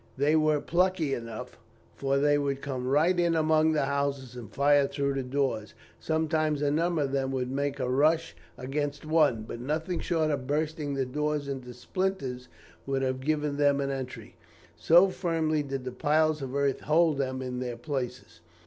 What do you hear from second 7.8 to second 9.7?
rush against one; but